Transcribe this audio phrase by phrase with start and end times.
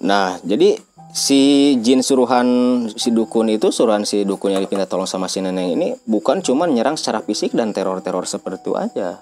[0.00, 0.80] Nah, jadi
[1.10, 2.46] si jin suruhan
[2.94, 6.70] si dukun itu suruhan si dukun yang dipinta tolong sama si nenek ini bukan cuma
[6.70, 9.20] nyerang secara fisik dan teror-teror seperti itu aja.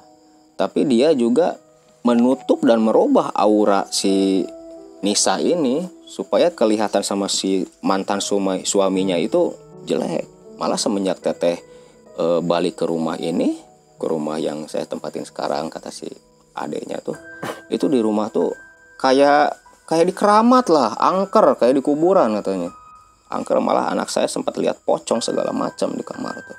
[0.58, 1.56] Tapi dia juga
[2.06, 4.46] menutup dan merubah aura si
[5.02, 9.54] Nisa ini supaya kelihatan sama si mantan sumai, suaminya itu
[9.86, 10.26] jelek.
[10.58, 11.62] Malah semenjak teteh
[12.18, 13.54] e, balik ke rumah ini,
[13.94, 16.10] ke rumah yang saya tempatin sekarang kata si
[16.58, 17.14] adeknya tuh,
[17.70, 18.50] itu di rumah tuh
[18.98, 19.54] kayak
[19.88, 22.68] kayak di keramat lah, angker kayak di kuburan katanya.
[23.32, 26.58] Angker malah anak saya sempat lihat pocong segala macam di kamar tuh.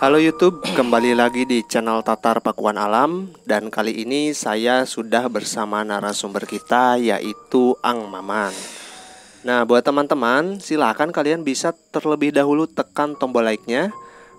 [0.00, 5.84] Halo YouTube, kembali lagi di channel Tatar Pakuan Alam dan kali ini saya sudah bersama
[5.84, 8.79] narasumber kita yaitu Ang Maman.
[9.40, 13.88] Nah, buat teman-teman, silakan kalian bisa terlebih dahulu tekan tombol like-nya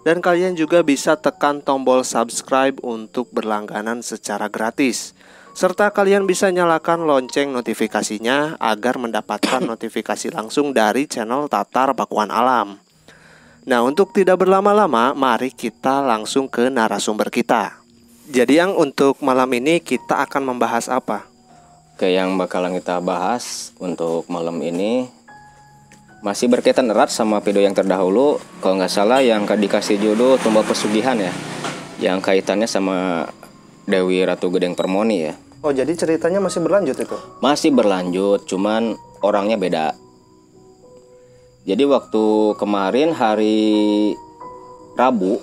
[0.05, 5.17] dan kalian juga bisa tekan tombol subscribe untuk berlangganan secara gratis.
[5.57, 12.77] Serta kalian bisa nyalakan lonceng notifikasinya agar mendapatkan notifikasi langsung dari channel Tatar Pakuan Alam.
[13.65, 17.77] Nah, untuk tidak berlama-lama, mari kita langsung ke narasumber kita.
[18.29, 21.30] Jadi yang untuk malam ini kita akan membahas apa?
[22.01, 25.05] Oke, yang bakalan kita bahas untuk malam ini
[26.25, 28.41] masih berkaitan erat sama video yang terdahulu.
[28.57, 31.29] Kalau nggak salah yang dikasih judul Tumbal Pesugihan ya,
[32.01, 33.29] yang kaitannya sama
[33.85, 35.37] Dewi Ratu Gedeng Permoni ya.
[35.61, 37.17] Oh, jadi ceritanya masih berlanjut itu?
[37.37, 39.93] Masih berlanjut, cuman orangnya beda.
[41.69, 43.69] Jadi waktu kemarin hari
[44.97, 45.37] Rabu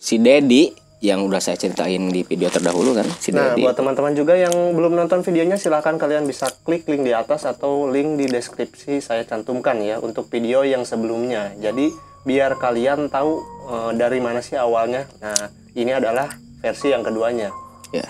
[0.00, 3.62] si Dedi yang udah saya ceritain di video terdahulu kan si Nah, Dedi.
[3.62, 7.86] buat teman-teman juga yang belum nonton videonya silahkan kalian bisa klik link di atas atau
[7.86, 11.54] link di deskripsi saya cantumkan ya untuk video yang sebelumnya.
[11.62, 11.94] Jadi
[12.26, 13.38] biar kalian tahu
[13.70, 15.06] eh, dari mana sih awalnya.
[15.22, 17.54] Nah, ini adalah versi yang keduanya.
[17.94, 18.08] Ya.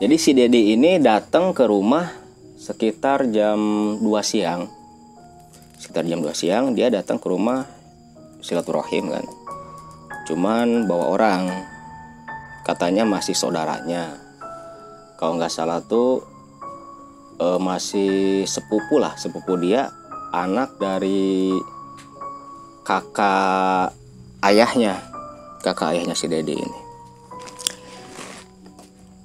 [0.00, 2.12] Jadi si Dedi ini datang ke rumah
[2.60, 3.56] sekitar jam
[4.04, 4.68] 2 siang.
[5.80, 7.64] Sekitar jam 2 siang dia datang ke rumah
[8.44, 9.24] silaturahim kan.
[10.30, 11.42] Cuman bawa orang.
[12.62, 14.14] Katanya masih saudaranya.
[15.18, 16.22] Kalau nggak salah tuh
[17.42, 19.90] eh, masih sepupu lah, sepupu dia
[20.30, 21.50] anak dari
[22.86, 23.90] kakak
[24.46, 25.02] ayahnya.
[25.66, 26.80] Kakak ayahnya si Dedi ini.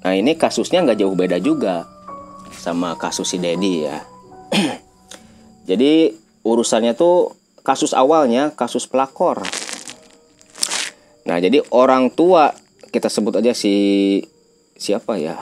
[0.02, 1.86] Nah ini kasusnya nggak jauh beda juga
[2.50, 4.02] sama kasus si Dedi ya.
[5.70, 6.10] Jadi
[6.42, 7.30] urusannya tuh
[7.62, 9.46] kasus awalnya kasus pelakor.
[11.26, 12.54] Nah jadi orang tua
[12.94, 13.74] kita sebut aja si
[14.78, 15.34] siapa ya?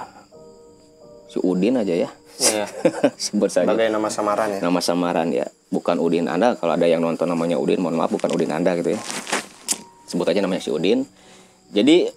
[1.29, 2.11] Si Udin aja ya.
[2.41, 2.67] Iya.
[3.31, 3.69] sebut saja.
[3.69, 4.61] Sebagai nama samaran ya.
[4.65, 5.47] Nama samaran ya.
[5.69, 6.57] Bukan Udin Anda.
[6.57, 9.01] Kalau ada yang nonton namanya Udin, mohon maaf bukan Udin Anda gitu ya.
[10.09, 11.07] Sebut aja namanya si Udin.
[11.75, 12.09] Jadi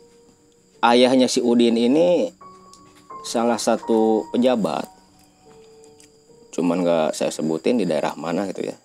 [0.82, 2.32] ayahnya si Udin ini
[3.28, 4.88] salah satu pejabat
[6.56, 8.76] cuman nggak saya sebutin di daerah mana gitu ya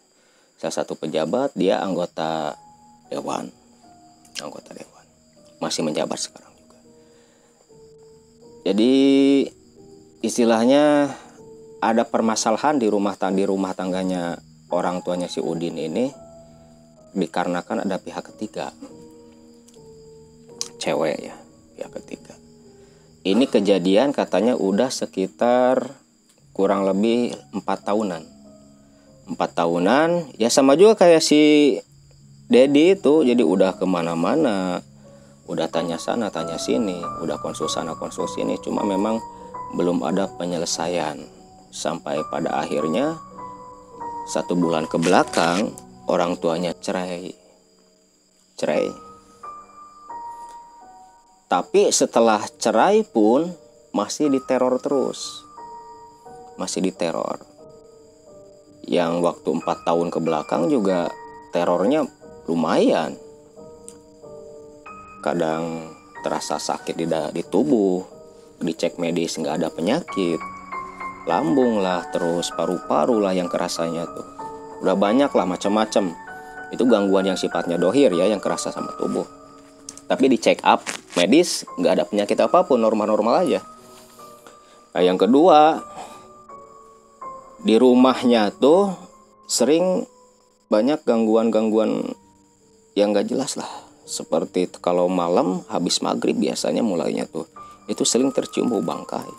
[0.60, 2.58] salah satu pejabat dia anggota
[3.08, 3.48] dewan
[4.40, 5.06] anggota dewan.
[5.60, 6.78] Masih menjabat sekarang juga.
[8.64, 8.92] Jadi
[10.22, 11.12] istilahnya
[11.82, 14.38] ada permasalahan di rumah tang di rumah tangganya
[14.70, 16.08] orang tuanya si Udin ini
[17.12, 18.72] dikarenakan ada pihak ketiga.
[20.78, 21.36] Cewek ya
[21.76, 22.34] pihak ketiga.
[23.22, 25.94] Ini kejadian katanya udah sekitar
[26.50, 28.22] kurang lebih empat tahunan.
[29.30, 31.78] Empat tahunan ya sama juga kayak si
[32.52, 34.84] Dedi itu jadi udah ke mana-mana.
[35.48, 37.00] Udah tanya sana tanya sini.
[37.24, 38.60] Udah konsul sana konsul sini.
[38.60, 39.16] Cuma memang
[39.72, 41.16] belum ada penyelesaian.
[41.72, 43.16] Sampai pada akhirnya
[44.28, 45.72] satu bulan ke belakang
[46.12, 47.32] orang tuanya cerai.
[48.60, 48.92] Cerai.
[51.48, 53.48] Tapi setelah cerai pun
[53.96, 55.40] masih diteror terus.
[56.60, 57.40] Masih diteror.
[58.84, 61.08] Yang waktu empat tahun ke belakang juga
[61.56, 62.04] terornya
[62.46, 63.14] lumayan.
[65.22, 68.02] Kadang terasa sakit di, di tubuh.
[68.62, 70.38] Dicek medis nggak ada penyakit.
[71.26, 74.26] Lambung lah terus paru-paru lah yang kerasanya tuh.
[74.82, 76.14] Udah banyak lah macam-macam
[76.72, 79.26] itu gangguan yang sifatnya dohir ya yang kerasa sama tubuh.
[80.08, 80.82] Tapi di check up
[81.14, 83.60] medis nggak ada penyakit apa pun normal-normal aja.
[84.96, 85.78] Nah yang kedua
[87.62, 88.90] di rumahnya tuh
[89.46, 90.08] sering
[90.66, 92.16] banyak gangguan-gangguan
[92.92, 93.68] yang nggak jelas lah.
[94.02, 97.48] Seperti kalau malam habis maghrib biasanya mulainya tuh
[97.90, 99.30] itu sering tercium bau bangkai.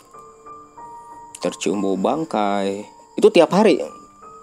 [1.40, 2.84] Tercium bau bangkai.
[3.16, 3.80] Itu tiap hari.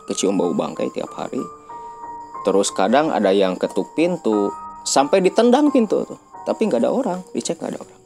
[0.09, 1.41] Kecium bau bangkai tiap hari.
[2.43, 4.51] Terus kadang ada yang ketuk pintu
[4.83, 6.21] sampai ditendang pintu tuh.
[6.49, 8.01] Tapi nggak ada orang dicek nggak ada orang.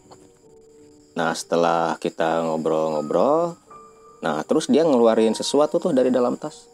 [1.14, 3.56] Nah setelah kita ngobrol-ngobrol
[4.24, 6.66] nah terus dia ngeluarin sesuatu tuh dari dalam tas.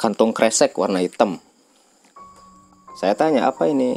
[0.00, 1.38] Kantong kresek warna hitam
[3.00, 3.96] saya tanya apa ini?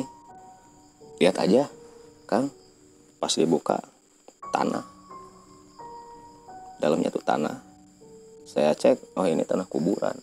[1.19, 1.67] Lihat aja
[2.23, 2.47] kang.
[3.19, 3.83] Pas dibuka
[4.55, 4.87] tanah.
[6.79, 7.59] Dalamnya tuh tanah.
[8.47, 10.15] Saya cek oh ini tanah kuburan.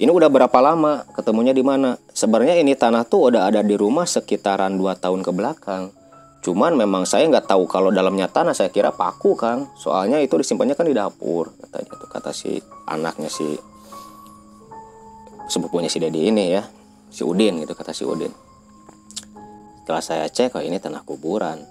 [0.00, 1.04] Ini udah berapa lama?
[1.12, 2.00] Ketemunya di mana?
[2.08, 5.92] Sebenarnya ini tanah tuh udah ada di rumah sekitaran 2 tahun ke belakang.
[6.40, 10.72] Cuman memang saya nggak tahu kalau dalamnya tanah saya kira paku kan soalnya itu disimpannya
[10.72, 13.58] kan di dapur katanya tuh kata si anaknya si
[15.50, 16.62] sepupunya si Dedi ini ya
[17.08, 18.32] si Udin gitu kata si Udin.
[19.82, 21.64] Setelah saya cek oh ini tanah kuburan.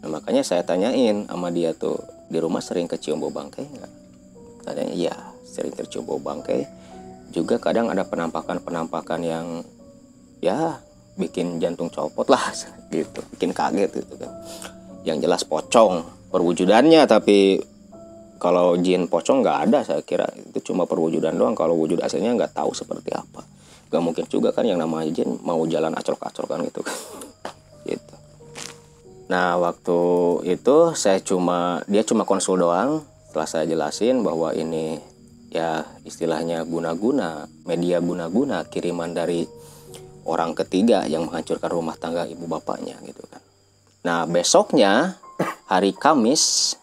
[0.00, 1.98] Nah, makanya saya tanyain sama dia tuh
[2.30, 3.92] di rumah sering kecium bau bangkai nggak?
[4.62, 6.64] Katanya iya sering tercium bau bangkai.
[7.34, 9.46] Juga kadang ada penampakan-penampakan yang
[10.38, 10.78] ya
[11.18, 12.54] bikin jantung copot lah
[12.94, 13.20] gitu.
[13.36, 14.30] Bikin kaget gitu kan.
[15.02, 17.58] Yang jelas pocong perwujudannya tapi
[18.40, 20.30] kalau jin pocong nggak ada saya kira.
[20.30, 21.58] Itu cuma perwujudan doang.
[21.58, 23.59] Kalau wujud aslinya nggak tahu seperti apa
[23.90, 26.96] nggak mungkin juga kan yang namanya jin mau jalan acrok-acrok kan gitu kan
[27.90, 28.14] gitu
[29.26, 30.00] nah waktu
[30.46, 34.98] itu saya cuma dia cuma konsul doang setelah saya jelasin bahwa ini
[35.50, 39.46] ya istilahnya guna-guna media guna-guna kiriman dari
[40.24, 43.42] orang ketiga yang menghancurkan rumah tangga ibu bapaknya gitu kan.
[44.06, 45.18] Nah besoknya
[45.66, 46.74] hari Kamis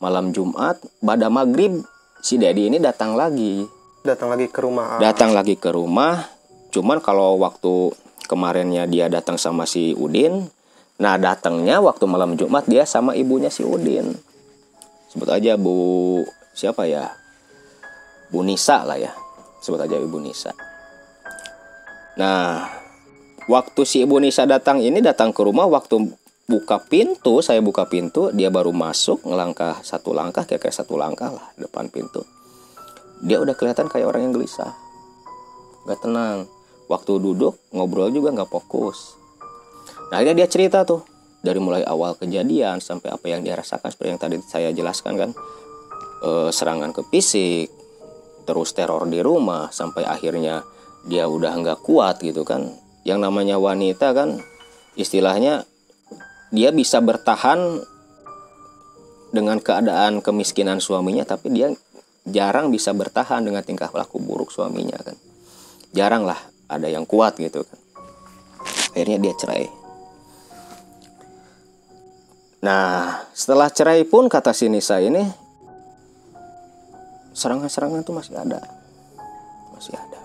[0.00, 1.84] malam Jumat pada maghrib
[2.24, 3.66] si Dedi ini datang lagi.
[4.00, 4.96] Datang lagi ke rumah.
[4.96, 6.24] Datang lagi ke rumah.
[6.72, 7.92] Cuman kalau waktu
[8.24, 10.48] kemarinnya dia datang sama si Udin,
[10.96, 14.16] nah datangnya waktu malam Jumat dia sama ibunya si Udin.
[15.12, 16.22] Sebut aja Bu
[16.56, 17.12] siapa ya?
[18.32, 19.12] Bu Nisa lah ya.
[19.60, 20.56] Sebut aja Ibu Nisa.
[22.16, 22.64] Nah,
[23.44, 26.08] waktu si Ibu Nisa datang ini datang ke rumah waktu
[26.48, 31.46] buka pintu, saya buka pintu, dia baru masuk ngelangkah satu langkah, kayak satu langkah lah
[31.60, 32.24] depan pintu.
[33.20, 34.72] Dia udah kelihatan kayak orang yang gelisah,
[35.84, 36.48] nggak tenang.
[36.90, 39.14] Waktu duduk ngobrol juga nggak fokus.
[40.10, 41.06] Nah akhirnya dia cerita tuh
[41.40, 45.30] dari mulai awal kejadian sampai apa yang dia rasakan seperti yang tadi saya jelaskan kan,
[46.24, 47.70] e, serangan ke fisik,
[48.42, 50.66] terus teror di rumah sampai akhirnya
[51.06, 52.74] dia udah nggak kuat gitu kan.
[53.06, 54.42] Yang namanya wanita kan
[54.98, 55.64] istilahnya
[56.50, 57.80] dia bisa bertahan
[59.30, 61.70] dengan keadaan kemiskinan suaminya tapi dia
[62.30, 65.14] jarang bisa bertahan dengan tingkah laku buruk suaminya kan.
[65.90, 66.38] Jarang lah
[66.70, 67.78] ada yang kuat gitu kan.
[68.94, 69.66] Akhirnya dia cerai.
[72.60, 75.24] Nah setelah cerai pun kata si Nisa ini
[77.34, 78.60] serangan-serangan tuh masih ada.
[79.74, 80.20] Masih ada.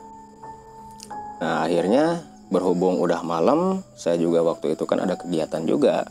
[1.41, 2.05] Nah akhirnya
[2.53, 6.05] berhubung udah malam saya juga waktu itu kan ada kegiatan juga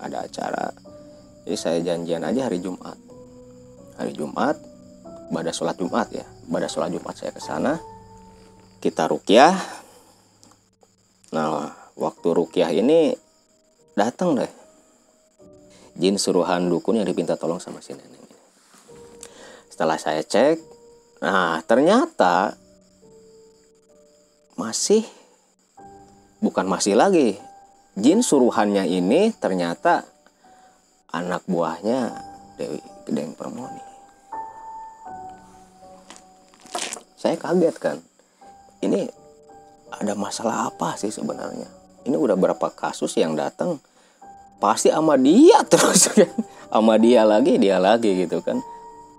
[0.00, 0.72] ada acara.
[1.44, 2.96] Jadi saya janjian aja hari Jumat.
[4.00, 4.56] Hari Jumat
[5.32, 6.24] pada sholat Jumat ya.
[6.24, 7.80] Pada sholat Jumat saya ke sana
[8.84, 9.56] kita rukyah
[11.32, 13.16] nah waktu rukyah ini
[13.96, 14.52] datang deh.
[15.94, 18.20] Jin suruhan dukun yang dipinta tolong sama si nenek
[19.70, 20.58] setelah saya cek
[21.22, 22.54] nah ternyata
[24.54, 25.02] masih
[26.44, 27.40] bukan masih lagi.
[27.94, 30.02] Jin suruhannya ini ternyata
[31.14, 32.10] anak buahnya
[32.58, 33.93] Dewi Gedeng Permoni
[37.24, 37.96] saya kaget kan.
[38.84, 39.08] Ini
[39.96, 41.64] ada masalah apa sih sebenarnya?
[42.04, 43.80] Ini udah berapa kasus yang datang?
[44.60, 46.28] Pasti sama dia terus kan.
[46.68, 48.60] Sama dia lagi dia lagi gitu kan.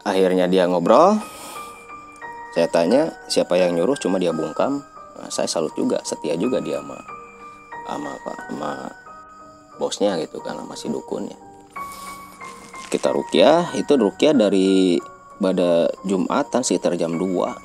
[0.06, 1.18] Akhirnya dia ngobrol.
[2.54, 3.98] Saya tanya siapa yang nyuruh?
[3.98, 4.86] Cuma dia bungkam.
[5.18, 7.02] Nah, saya salut juga setia juga dia sama
[7.90, 8.72] sama apa sama
[9.82, 11.38] bosnya gitu kan sama si dukunnya.
[12.94, 15.02] Kita rukyah itu rukyah dari
[15.42, 17.65] pada Jumatan sekitar jam 2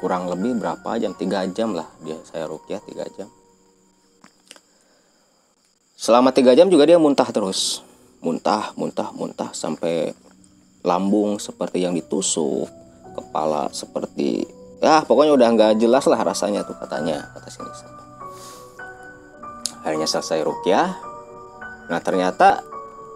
[0.00, 1.12] kurang lebih berapa jam?
[1.12, 3.28] 3 jam lah dia saya rukyah 3 jam.
[6.00, 7.84] Selama 3 jam juga dia muntah terus.
[8.24, 10.12] Muntah muntah muntah sampai
[10.80, 12.68] lambung seperti yang ditusuk
[13.12, 14.48] kepala seperti
[14.80, 17.68] ya pokoknya udah nggak jelas lah rasanya tuh katanya kata sini
[19.84, 20.88] akhirnya selesai rukyah.
[21.88, 22.60] Nah ternyata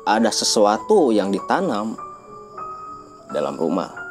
[0.05, 1.97] ada sesuatu yang ditanam
[3.33, 4.04] dalam rumah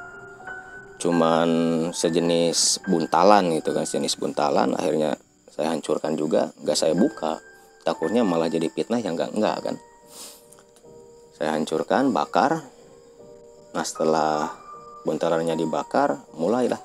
[1.04, 1.50] cuman
[1.92, 5.20] sejenis buntalan gitu kan sejenis buntalan akhirnya
[5.52, 7.44] saya hancurkan juga nggak saya buka.
[7.84, 9.76] Takutnya malah jadi fitnah yang enggak enggak kan.
[11.36, 12.64] Saya hancurkan bakar.
[13.76, 14.50] Nah setelah
[15.04, 16.80] bontalannya dibakar mulailah.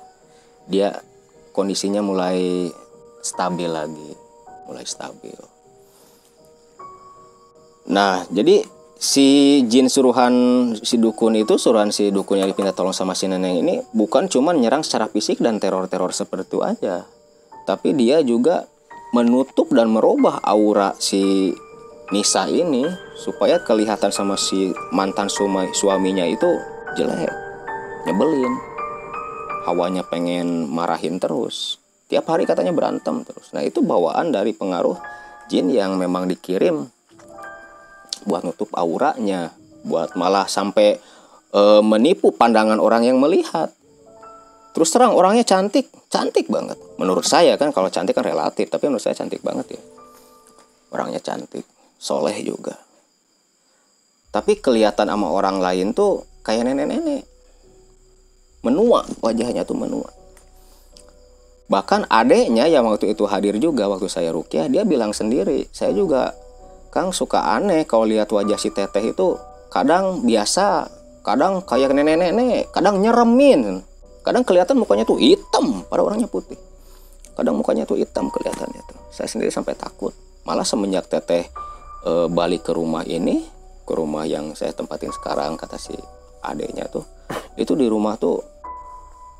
[0.67, 0.91] Dia
[1.55, 2.67] kondisinya mulai
[3.23, 4.11] stabil lagi
[4.69, 5.39] mulai stabil.
[7.89, 8.61] Nah jadi
[8.99, 13.55] si jin suruhan si dukun itu suruhan si dukun yang dipinta tolong sama si nenek
[13.63, 17.07] ini bukan cuma nyerang secara fisik dan teror-teror seperti itu aja
[17.63, 18.67] tapi dia juga
[19.15, 21.55] menutup dan merubah aura si
[22.09, 26.49] Nisa ini supaya kelihatan sama si mantan sumai, suaminya itu
[26.97, 27.29] jelek,
[28.09, 28.49] nyebelin,
[29.69, 31.77] hawanya pengen marahin terus.
[32.09, 33.53] Tiap hari katanya berantem terus.
[33.53, 34.97] Nah itu bawaan dari pengaruh
[35.53, 36.89] jin yang memang dikirim
[38.23, 39.53] buat nutup auranya,
[39.85, 40.99] buat malah sampai
[41.51, 43.71] e, menipu pandangan orang yang melihat.
[44.75, 46.77] Terus terang orangnya cantik, cantik banget.
[46.95, 49.81] Menurut saya kan kalau cantik kan relatif, tapi menurut saya cantik banget ya.
[50.93, 51.65] Orangnya cantik
[51.99, 52.79] soleh juga
[54.29, 57.25] tapi kelihatan sama orang lain tuh kayak nenek-nenek
[58.61, 60.09] menua wajahnya tuh menua
[61.69, 66.33] bahkan adeknya yang waktu itu hadir juga waktu saya rukyah dia bilang sendiri saya juga
[66.89, 69.37] Kang suka aneh kalau lihat wajah si teteh itu.
[69.69, 70.89] Kadang biasa
[71.21, 73.85] kadang kayak nenek-nenek kadang nyeremin.
[74.25, 76.57] Kadang kelihatan mukanya tuh hitam pada orangnya putih.
[77.37, 78.99] Kadang mukanya tuh hitam kelihatannya tuh.
[79.13, 80.11] Saya sendiri sampai takut.
[80.43, 81.47] Malah semenjak teteh
[82.03, 83.45] e, balik ke rumah ini
[83.83, 85.97] ke rumah yang saya tempatin sekarang kata si
[86.45, 87.03] adeknya tuh
[87.57, 88.39] itu di rumah tuh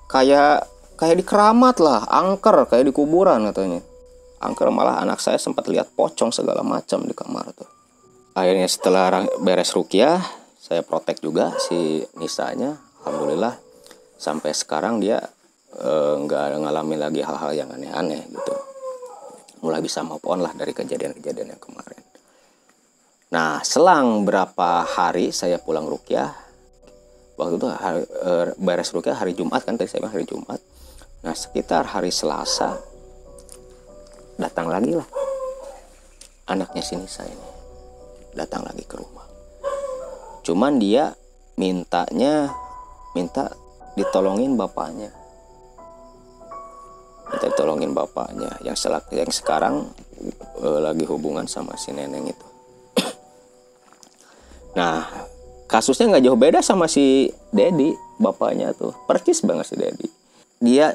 [0.10, 0.66] kayak
[0.98, 3.80] kayak di keramat lah angker kayak di kuburan katanya
[4.40, 7.70] angker malah anak saya sempat lihat pocong segala macam di kamar tuh.
[8.36, 10.24] Akhirnya setelah beres rukiah
[10.60, 12.78] saya protek juga si Nisanya.
[13.04, 13.56] Alhamdulillah
[14.20, 15.20] sampai sekarang dia
[15.76, 18.54] eh, nggak e, ngalamin lagi hal-hal yang aneh-aneh gitu.
[19.60, 22.00] Mulai bisa move lah dari kejadian-kejadian yang kemarin.
[23.30, 26.32] Nah, selang berapa hari saya pulang rukyah,
[27.36, 30.60] waktu itu hari, e, beres rukyah hari Jumat kan tadi saya bilang hari Jumat.
[31.28, 32.80] Nah, sekitar hari Selasa
[34.40, 35.08] datang lagi lah
[36.50, 37.50] anaknya sini saya ini
[38.34, 39.26] datang lagi ke rumah.
[40.46, 41.14] Cuman dia
[41.58, 42.50] mintanya
[43.14, 43.54] minta
[43.94, 45.14] ditolongin bapaknya.
[47.30, 49.94] Minta ditolongin bapaknya yang selak yang sekarang
[50.58, 52.48] e, lagi hubungan sama si neneng itu.
[54.70, 55.02] Nah,
[55.66, 57.90] kasusnya nggak jauh beda sama si Dedi,
[58.22, 58.94] bapaknya tuh.
[59.10, 60.08] Percis banget si Dedi.
[60.62, 60.94] Dia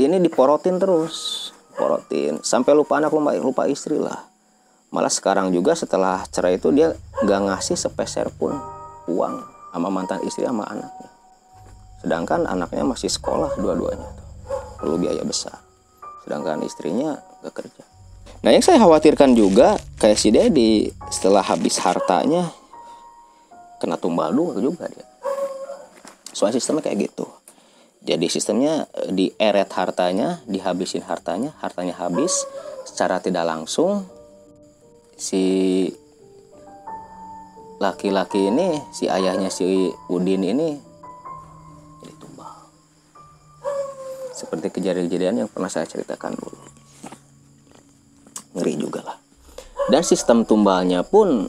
[0.00, 4.26] ini diporotin terus, porotin sampai lupa anak lupa, lupa istri lah.
[4.90, 8.58] Malah sekarang juga setelah cerai itu dia nggak ngasih sepeser pun
[9.06, 9.34] uang
[9.70, 11.10] sama mantan istri sama anaknya.
[12.02, 14.10] Sedangkan anaknya masih sekolah dua-duanya.
[14.82, 15.60] Perlu biaya besar.
[16.26, 17.84] Sedangkan istrinya gak kerja.
[18.40, 22.48] Nah yang saya khawatirkan juga kayak si Dedi setelah habis hartanya
[23.80, 25.08] kena tumbal dua juga dia
[26.36, 27.24] soalnya sistemnya kayak gitu
[28.00, 32.44] jadi sistemnya eh, di eret hartanya dihabisin hartanya hartanya habis
[32.88, 34.08] secara tidak langsung
[35.20, 35.84] si
[37.80, 40.90] laki-laki ini si ayahnya si Udin ini
[42.00, 42.52] jadi tumbal.
[44.32, 46.60] Seperti kejadian-kejadian yang pernah saya ceritakan dulu.
[48.56, 49.18] Ngeri juga lah.
[49.92, 51.48] Dan sistem tumbalnya pun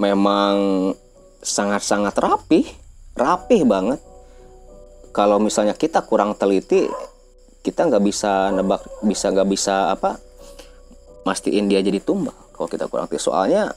[0.00, 0.56] memang
[1.42, 2.64] sangat-sangat rapih,
[3.16, 4.00] rapih banget.
[5.12, 6.88] Kalau misalnya kita kurang teliti,
[7.60, 10.16] kita nggak bisa nebak, bisa nggak bisa apa,
[11.28, 12.34] mastiin dia jadi tumbal.
[12.56, 13.76] Kalau kita kurang teliti, soalnya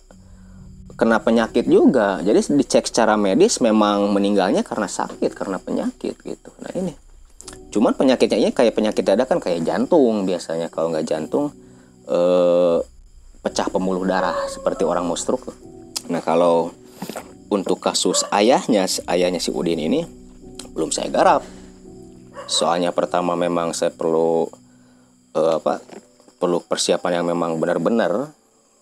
[0.95, 2.23] kena penyakit juga.
[2.23, 6.49] Jadi dicek secara medis memang meninggalnya karena sakit, karena penyakit gitu.
[6.63, 6.95] Nah ini,
[7.69, 10.71] cuman penyakitnya ini kayak penyakit dadakan kayak jantung biasanya.
[10.71, 11.51] Kalau nggak jantung,
[12.07, 12.79] eh,
[13.43, 15.51] pecah pembuluh darah seperti orang mau stroke.
[16.07, 16.71] Nah kalau
[17.51, 20.24] untuk kasus ayahnya ayahnya si Udin ini
[20.75, 21.41] belum saya garap.
[22.45, 24.45] Soalnya pertama memang saya perlu
[25.33, 25.79] uh, apa
[26.35, 28.29] perlu persiapan yang memang benar-benar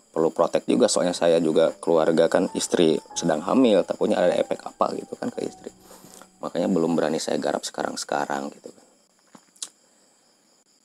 [0.09, 0.89] perlu protek juga.
[0.89, 5.45] Soalnya saya juga keluarga kan istri sedang hamil takutnya ada efek apa gitu kan ke
[5.45, 5.69] istri.
[6.41, 8.85] Makanya belum berani saya garap sekarang-sekarang gitu kan.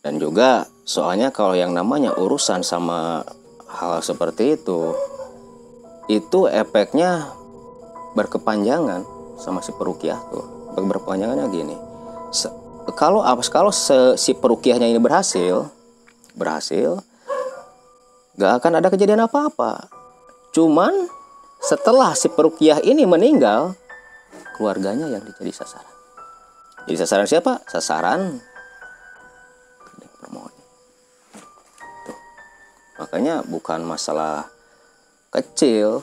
[0.05, 3.27] Dan juga soalnya kalau yang namanya urusan sama
[3.67, 4.95] hal seperti itu
[6.09, 7.29] itu efeknya
[8.17, 9.05] berkepanjangan
[9.37, 11.77] sama si perukiah tuh berkepanjangannya gini.
[12.31, 12.47] Se
[12.95, 15.69] kalau apa kalau se si perukiahnya ini berhasil
[16.39, 17.03] berhasil
[18.39, 19.91] gak akan ada kejadian apa-apa.
[20.55, 20.95] Cuman
[21.59, 23.75] setelah si perukiah ini meninggal
[24.55, 25.97] keluarganya yang jadi sasaran.
[26.87, 27.53] Jadi sasaran siapa?
[27.67, 28.39] Sasaran
[32.99, 34.51] makanya bukan masalah
[35.33, 36.03] kecil.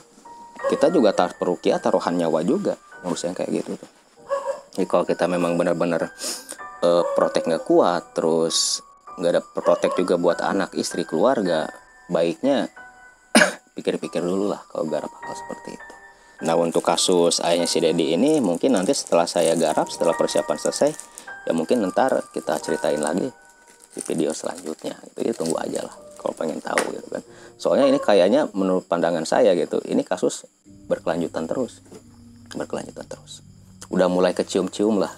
[0.66, 2.74] Kita juga tar perukia taruhan nyawa juga.
[3.04, 3.95] Ngurus yang kayak gitu tuh
[4.76, 6.12] Jadi kalau kita memang benar-benar
[6.84, 8.84] uh, protek nggak kuat, terus
[9.16, 11.64] nggak ada protek juga buat anak, istri, keluarga,
[12.12, 12.68] baiknya
[13.76, 15.92] pikir-pikir dulu lah kalau garap hal seperti itu.
[16.44, 20.90] Nah untuk kasus ayahnya si Dedi ini mungkin nanti setelah saya garap, setelah persiapan selesai,
[21.48, 23.32] ya mungkin ntar kita ceritain lagi
[23.96, 25.00] di video selanjutnya.
[25.16, 27.24] Itu ya tunggu aja lah kalau pengen tahu gitu kan.
[27.56, 30.44] Soalnya ini kayaknya menurut pandangan saya gitu, ini kasus
[30.84, 31.80] berkelanjutan terus,
[32.52, 33.45] berkelanjutan terus.
[33.96, 35.08] Udah mulai kecium-cium lah,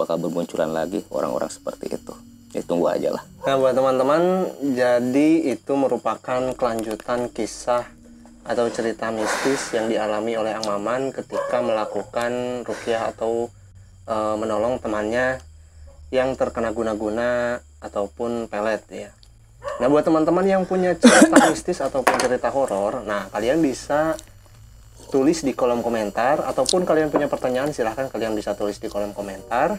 [0.00, 2.16] bakal bermunculan lagi orang-orang seperti itu.
[2.56, 3.20] Ya tunggu aja lah.
[3.44, 7.84] Nah buat teman-teman, jadi itu merupakan kelanjutan kisah
[8.48, 13.52] atau cerita mistis yang dialami oleh Ang Maman ketika melakukan rukyah atau
[14.08, 15.44] e, menolong temannya
[16.08, 19.10] yang terkena guna-guna ataupun pelet ya.
[19.84, 24.16] Nah buat teman-teman yang punya cerita mistis ataupun cerita horor, nah kalian bisa
[25.14, 29.78] tulis di kolom komentar ataupun kalian punya pertanyaan silahkan kalian bisa tulis di kolom komentar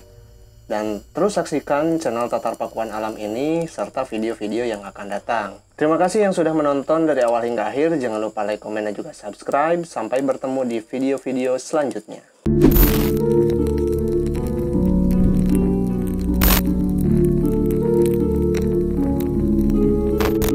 [0.71, 5.49] dan terus saksikan channel Tatar Pakuan Alam ini serta video-video yang akan datang.
[5.75, 8.01] Terima kasih yang sudah menonton dari awal hingga akhir.
[8.01, 9.85] Jangan lupa like, komen, dan juga subscribe.
[9.85, 12.34] Sampai bertemu di video-video selanjutnya.